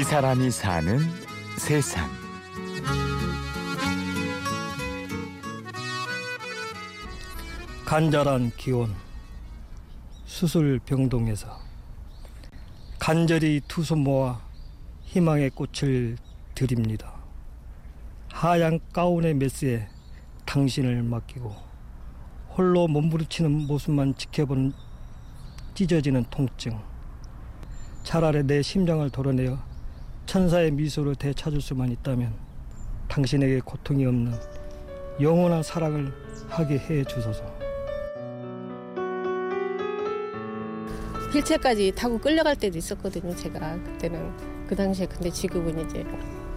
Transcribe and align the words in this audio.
이 0.00 0.02
사람이 0.02 0.50
사는 0.50 0.98
세상. 1.58 2.08
간절한 7.84 8.52
기원 8.56 8.94
수술 10.24 10.78
병동에서 10.86 11.60
간절히 12.98 13.60
두 13.68 13.82
손 13.82 13.98
모아 13.98 14.40
희망의 15.02 15.50
꽃을 15.50 16.16
드립니다. 16.54 17.12
하얀 18.32 18.80
가운의 18.94 19.34
메스에 19.34 19.86
당신을 20.46 21.02
맡기고 21.02 21.54
홀로 22.56 22.88
몸부림치는 22.88 23.66
모습만 23.66 24.14
지켜보는 24.16 24.72
찢어지는 25.74 26.24
통증. 26.30 26.78
차라리 28.02 28.42
내 28.44 28.62
심장을 28.62 29.08
도려내어 29.10 29.58
천사의 30.30 30.70
미소를 30.70 31.16
되찾을 31.16 31.60
수만 31.60 31.90
있다면 31.90 32.32
당신에게 33.08 33.58
고통이 33.64 34.06
없는 34.06 34.32
영원한 35.20 35.60
사랑을 35.60 36.12
하게 36.48 36.78
해 36.78 37.02
주소서. 37.02 37.42
휠체어까지 41.32 41.90
타고 41.96 42.16
끌려갈 42.16 42.54
때도 42.54 42.78
있었거든요. 42.78 43.34
제가 43.34 43.74
그때는 43.82 44.30
그 44.68 44.76
당시에 44.76 45.06
근데 45.06 45.30
지금은 45.32 45.84
이제 45.84 46.06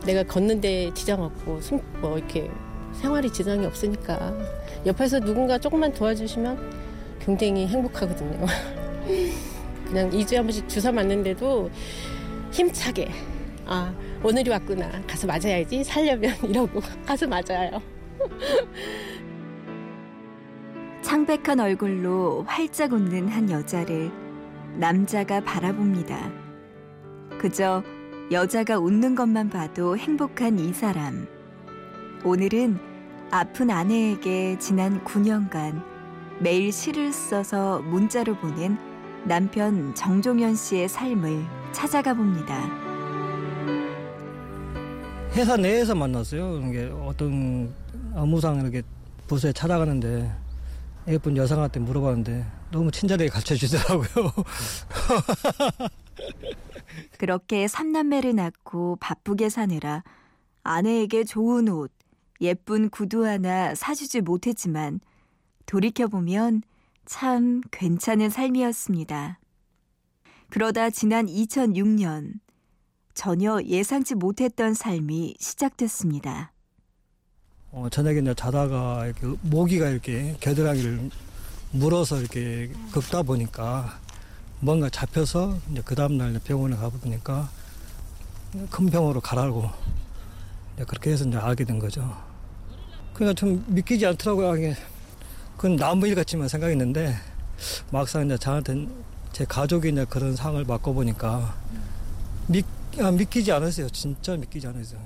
내가 0.05 0.21
걷는데 0.21 0.93
지장 0.93 1.23
없고 1.23 1.59
숨, 1.59 1.81
뭐 1.99 2.19
이렇게 2.19 2.51
생활이 2.93 3.33
지장이 3.33 3.65
없으니까 3.65 4.37
옆에서 4.85 5.19
누군가 5.19 5.57
조금만 5.57 5.91
도와주시면 5.91 7.17
굉장히 7.19 7.65
행복하거든요. 7.65 8.45
그냥 9.89 10.11
2주에 10.11 10.35
한 10.35 10.43
번씩 10.43 10.69
주사 10.69 10.91
맞는데도 10.91 11.71
힘차게 12.51 13.09
아 13.65 13.93
오늘이 14.23 14.49
왔구나 14.49 15.01
가서 15.07 15.27
맞아야지 15.27 15.83
살려면 15.83 16.35
이러고 16.43 16.81
가서 17.05 17.27
맞아요. 17.27 17.81
창백한 21.01 21.59
얼굴로 21.59 22.43
활짝 22.47 22.93
웃는 22.93 23.27
한 23.27 23.49
여자를 23.49 24.11
남자가 24.75 25.41
바라봅니다. 25.41 26.31
그저 27.37 27.83
여자가 28.31 28.79
웃는 28.79 29.15
것만 29.15 29.49
봐도 29.49 29.97
행복한 29.97 30.57
이 30.57 30.73
사람. 30.73 31.27
오늘은 32.23 32.79
아픈 33.29 33.69
아내에게 33.69 34.57
지난 34.59 35.03
9년간 35.03 35.83
매일 36.39 36.71
시를 36.71 37.11
써서 37.11 37.81
문자로 37.81 38.35
보낸 38.35 38.77
남편 39.25 39.93
정종현 39.93 40.55
씨의 40.55 40.87
삶을 40.87 41.43
찾아가 41.71 42.13
봅니다. 42.13 42.92
회사 45.35 45.57
내에서 45.57 45.95
만났어요. 45.95 46.59
이게 46.67 46.85
어떤 47.05 47.73
업무상 48.13 48.61
이렇게 48.61 48.83
부서에 49.27 49.51
찾아가는데 49.51 50.31
예쁜 51.07 51.35
여성한테 51.35 51.79
물어봤는데 51.79 52.45
너무 52.71 52.91
친절하게 52.91 53.29
가르쳐 53.29 53.55
주더라고요. 53.55 54.31
그렇게 57.17 57.67
삼남매를 57.67 58.35
낳고 58.35 58.97
바쁘게 58.97 59.49
사느라 59.49 60.03
아내에게 60.63 61.23
좋은 61.23 61.67
옷, 61.67 61.91
예쁜 62.39 62.89
구두 62.89 63.25
하나 63.25 63.73
사주지 63.73 64.21
못했지만 64.21 64.99
돌이켜보면 65.65 66.61
참 67.05 67.61
괜찮은 67.71 68.29
삶이었습니다. 68.29 69.39
그러다 70.49 70.91
지난 70.91 71.25
2006년 71.25 72.33
전혀 73.13 73.61
예상치 73.61 74.15
못했던 74.15 74.73
삶이 74.73 75.35
시작됐습니다. 75.39 76.51
어, 77.71 77.87
저녁에 77.89 78.19
이제 78.19 78.33
자다가 78.33 79.05
이렇게 79.05 79.27
모기가 79.41 79.89
이렇게 79.89 80.35
겨드랑이를 80.39 81.09
물어서 81.71 82.19
이렇게 82.19 82.71
긁다 82.91 83.23
보니까 83.23 83.99
뭔가 84.59 84.89
잡혀서 84.89 85.57
이제 85.71 85.81
그 85.83 85.95
다음날 85.95 86.39
병원에 86.43 86.75
가보니까 86.75 87.49
큰 88.69 88.85
병으로 88.85 89.21
가라고 89.21 89.69
그렇게 90.87 91.11
해서 91.11 91.25
이제 91.25 91.37
알게 91.37 91.65
된 91.65 91.79
거죠. 91.79 92.15
그러니까 93.13 93.33
좀 93.39 93.63
믿기지 93.67 94.05
않더라고요. 94.05 94.75
그건 95.55 95.75
나무 95.75 96.07
일 96.07 96.15
같지만 96.15 96.47
생각했는데 96.47 97.15
막상 97.91 98.25
이제 98.25 98.37
저한테 98.37 98.87
제 99.31 99.45
가족이 99.45 99.89
이제 99.89 100.05
그런 100.05 100.35
상을 100.35 100.63
맡고 100.63 100.93
보니까 100.93 101.55
믿, 102.47 102.65
아, 102.99 103.11
믿기지 103.11 103.51
않았어요. 103.51 103.89
진짜 103.89 104.35
믿기지 104.37 104.67
않았어요. 104.67 105.01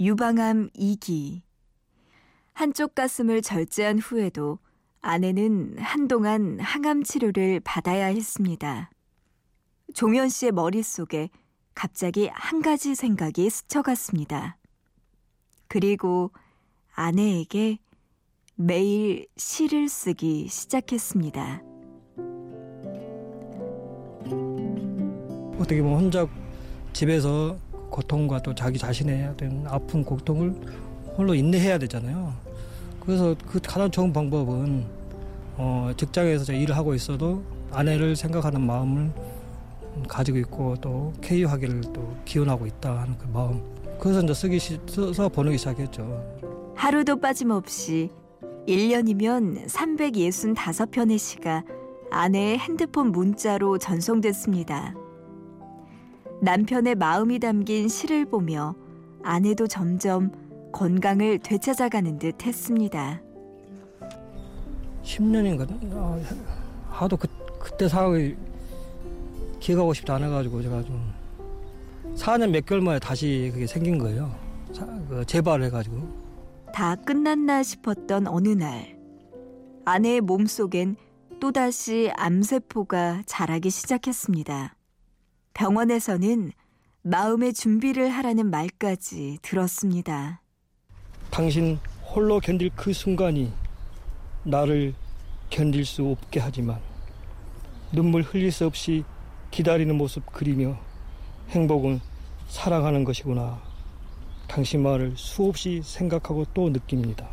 유방암 0.00 0.70
2기. 0.70 1.42
한쪽 2.52 2.94
가슴을 2.94 3.42
절제한 3.42 3.98
후에도 3.98 4.58
아내는 5.00 5.78
한동안 5.78 6.58
항암 6.60 7.02
치료를 7.02 7.60
받아야 7.60 8.06
했습니다. 8.06 8.90
종현 9.94 10.28
씨의 10.28 10.52
머릿속에 10.52 11.30
갑자기 11.74 12.28
한 12.32 12.62
가지 12.62 12.94
생각이 12.94 13.48
스쳐갔습니다. 13.50 14.58
그리고 15.66 16.32
아내에게 16.94 17.78
매일 18.54 19.26
시를 19.36 19.88
쓰기 19.88 20.48
시작했습니다. 20.48 21.67
어떻게 25.68 25.82
보면 25.82 25.98
혼자 25.98 26.26
집에서 26.94 27.54
고통과 27.90 28.40
또 28.40 28.54
자기 28.54 28.78
자신의 28.78 29.26
어떤 29.26 29.66
아픈 29.68 30.02
고통을 30.02 30.54
홀로 31.14 31.34
인내해야 31.34 31.76
되잖아요. 31.76 32.32
그래서 33.00 33.36
그 33.46 33.60
가장 33.60 33.90
좋은 33.90 34.10
방법은 34.10 34.86
어, 35.58 35.90
직장에서 35.94 36.54
일을 36.54 36.74
하고 36.74 36.94
있어도 36.94 37.42
아내를 37.70 38.16
생각하는 38.16 38.62
마음을 38.62 39.12
가지고 40.08 40.38
있고 40.38 40.74
또 40.80 41.12
쾌유하기를 41.20 41.82
또 41.92 42.16
기원하고 42.24 42.66
있다 42.66 43.02
하는 43.02 43.18
그 43.18 43.26
마음. 43.30 43.62
그래서 44.00 44.22
이제 44.22 44.32
쓰기 44.32 44.58
시, 44.58 44.80
써서 44.86 45.28
보내기 45.28 45.58
시작했죠. 45.58 46.72
하루도 46.76 47.20
빠짐없이 47.20 48.08
1년이면 48.66 49.66
365편의 49.66 51.18
시가 51.18 51.62
아내의 52.10 52.56
핸드폰 52.58 53.12
문자로 53.12 53.76
전송됐습니다. 53.76 54.94
남편의 56.40 56.94
마음이 56.94 57.38
담긴 57.40 57.88
시를 57.88 58.24
보며 58.24 58.74
아내도 59.22 59.66
점점 59.66 60.30
건강을 60.72 61.40
되찾아가는 61.40 62.18
듯 62.18 62.46
했습니다. 62.46 63.20
10년인가 65.02 65.66
아, 65.94 66.20
하도 66.90 67.16
그, 67.16 67.26
그때 67.58 67.88
상황이 67.88 68.36
기억하고 69.58 69.94
싶지 69.94 70.10
않아가지고 70.12 70.62
제가 70.62 70.82
좀 70.84 71.12
4년 72.14 72.50
몇 72.50 72.64
개월 72.66 72.82
만에 72.82 72.98
다시 72.98 73.50
그게 73.52 73.66
생긴 73.66 73.98
거예요. 73.98 74.34
사, 74.72 74.86
그 75.08 75.24
재발을 75.26 75.66
해가지고. 75.66 76.28
다 76.72 76.94
끝났나 76.94 77.62
싶었던 77.62 78.26
어느 78.28 78.48
날 78.48 78.96
아내의 79.84 80.20
몸속엔 80.20 80.96
또다시 81.40 82.12
암세포가 82.14 83.22
자라기 83.26 83.70
시작했습니다. 83.70 84.77
병원에서는 85.58 86.52
마음의 87.02 87.52
준비를 87.52 88.10
하라는 88.10 88.48
말까지 88.48 89.38
들었습니다. 89.42 90.40
당신 91.32 91.80
홀로 92.04 92.38
견딜 92.38 92.70
그 92.76 92.92
순간이 92.92 93.52
나를 94.44 94.94
견딜 95.50 95.84
수 95.84 96.06
없게 96.06 96.38
하지만 96.38 96.78
눈물 97.92 98.22
흘릴 98.22 98.52
수 98.52 98.66
없이 98.66 99.02
기다리는 99.50 99.92
모습 99.96 100.24
그리며 100.32 100.78
행복은 101.48 102.00
사랑하는 102.46 103.02
것이구나. 103.02 103.60
당신 104.46 104.80
말을 104.84 105.14
수없이 105.16 105.82
생각하고 105.82 106.46
또 106.54 106.70
느낍니다. 106.70 107.28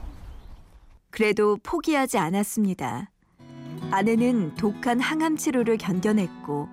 그래도 1.11 1.57
포기하지 1.61 2.17
않았습니다. 2.17 3.11
아내는 3.91 4.55
독한 4.55 4.99
항암 4.99 5.37
치료를 5.37 5.77
견뎌냈고 5.77 6.67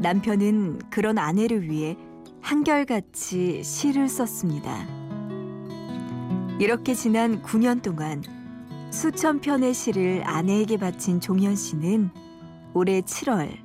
남편은 0.00 0.80
그런 0.90 1.18
아내를 1.18 1.68
위해 1.68 1.96
한결같이 2.40 3.62
시를 3.62 4.08
썼습니다. 4.08 4.86
이렇게 6.58 6.94
지난 6.94 7.42
9년 7.42 7.82
동안 7.82 8.22
수천 8.90 9.40
편의 9.40 9.74
시를 9.74 10.22
아내에게 10.24 10.76
바친 10.76 11.20
종현 11.20 11.56
씨는 11.56 12.10
올해 12.74 13.00
7월 13.00 13.56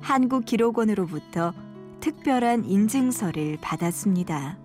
한국 0.00 0.44
기록원으로부터 0.44 1.52
특별한 2.00 2.64
인증서를 2.64 3.58
받았습니다. 3.60 4.58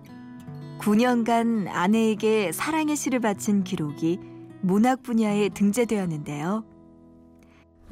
9년간 0.78 1.68
아내에게 1.68 2.52
사랑의 2.52 2.96
시를 2.96 3.20
바친 3.20 3.64
기록이 3.64 4.18
문학 4.60 5.02
분야에 5.02 5.48
등재되었는데요. 5.48 6.64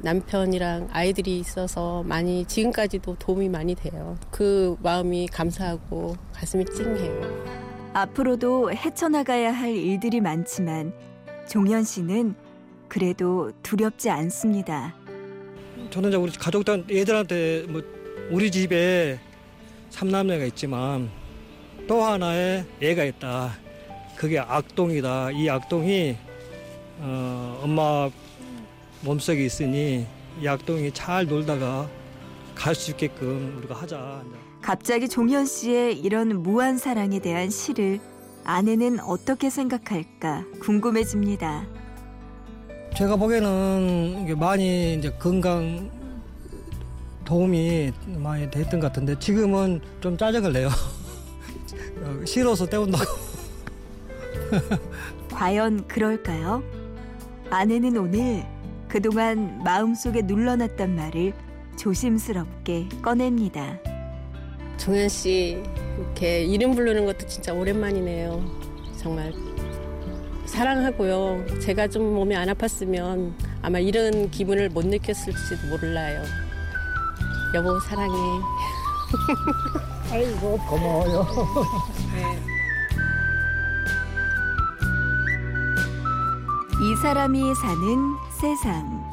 남편이랑 0.02 0.88
아이들이 0.92 1.38
있어서 1.38 2.02
많이 2.04 2.44
지금까지도 2.44 3.16
도움이 3.18 3.48
많이 3.48 3.74
돼요. 3.74 4.16
그 4.30 4.76
마음이 4.82 5.28
감사하고 5.28 6.16
가슴이 6.32 6.64
찡해요. 6.66 7.90
앞으로도 7.92 8.72
헤쳐나가야 8.72 9.52
할 9.52 9.74
일들이 9.74 10.20
많지만 10.20 10.92
종현 11.48 11.84
씨는 11.84 12.34
그래도 12.88 13.52
두렵지 13.62 14.10
않습니다. 14.10 14.94
저는 15.90 16.10
이제 16.10 16.16
우리 16.16 16.30
가족들 16.32 16.84
애들한테 16.90 17.66
뭐 17.68 17.82
우리 18.30 18.50
집에 18.50 19.18
삼남매가 19.90 20.44
있지만 20.46 21.10
또 21.88 22.02
하나의 22.02 22.64
애가 22.80 23.04
있다. 23.04 23.52
그게 24.16 24.38
악동이다. 24.38 25.32
이 25.32 25.48
악동이 25.48 26.16
어, 26.98 27.60
엄마 27.62 28.10
몸속에 29.02 29.44
있으니 29.44 30.06
이 30.40 30.48
악동이 30.48 30.92
잘 30.92 31.26
놀다가 31.26 31.88
갈 32.54 32.74
수 32.74 32.90
있게끔 32.90 33.56
우리가 33.58 33.74
하자. 33.74 34.22
갑자기 34.60 35.08
종현 35.08 35.46
씨의 35.46 35.98
이런 35.98 36.42
무한 36.42 36.76
사랑에 36.76 37.18
대한 37.18 37.48
시를 37.48 37.98
아내는 38.44 39.00
어떻게 39.00 39.48
생각할까 39.48 40.44
궁금해집니다. 40.60 41.64
제가 42.96 43.16
보기에는 43.16 44.36
많이 44.38 44.94
이제 44.94 45.10
건강 45.18 45.90
도움이 47.24 47.92
많이 48.18 48.50
됐던 48.50 48.80
것 48.80 48.88
같은데 48.88 49.18
지금은 49.18 49.80
좀 50.00 50.18
짜증을 50.18 50.52
내요. 50.52 50.68
어, 52.02 52.20
싫어서 52.26 52.66
때운다고. 52.66 53.04
과연 55.32 55.86
그럴까요? 55.86 56.62
아내는 57.48 57.96
오늘 57.96 58.44
그동안 58.90 59.62
마음속에 59.62 60.22
눌러놨던 60.22 60.96
말을 60.96 61.32
조심스럽게 61.76 62.88
꺼냅니다. 63.00 63.78
종현 64.78 65.08
씨 65.08 65.62
이렇게 65.96 66.42
이름 66.42 66.74
부르는 66.74 67.06
것도 67.06 67.26
진짜 67.26 67.54
오랜만이네요. 67.54 68.44
정말 68.96 69.32
사랑하고요. 70.44 71.60
제가 71.60 71.86
좀 71.86 72.14
몸이 72.14 72.34
안 72.34 72.48
아팠으면 72.48 73.32
아마 73.62 73.78
이런 73.78 74.28
기분을 74.28 74.70
못 74.70 74.84
느꼈을지도 74.84 75.68
몰라요. 75.68 76.24
여보 77.54 77.78
사랑해. 77.78 78.16
아이고 80.10 80.58
고마워요. 80.68 81.26
이 86.82 86.96
사람이 86.96 87.54
사는 87.54 88.29
세상. 88.40 89.04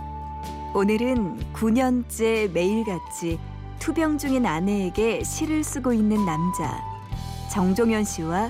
오늘은 0.73 1.51
9년째 1.51 2.49
매일같이 2.53 3.37
투병 3.77 4.17
중인 4.19 4.45
아내에게 4.45 5.21
시를 5.25 5.65
쓰고 5.65 5.91
있는 5.91 6.25
남자 6.25 6.81
정종현 7.51 8.05
씨와 8.05 8.49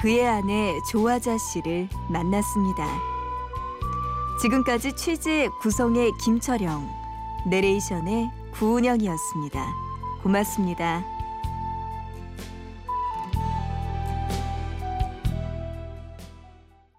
그의 0.00 0.26
아내 0.26 0.74
조아자 0.90 1.38
씨를 1.38 1.88
만났습니다. 2.10 2.88
지금까지 4.42 4.96
취재 4.96 5.48
구성의 5.60 6.10
김철영, 6.24 6.88
내레이션의 7.46 8.28
구은영이었습니다. 8.54 9.64
고맙습니다. 10.24 11.15